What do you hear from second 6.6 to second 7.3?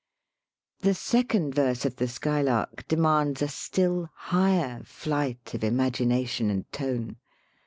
tone.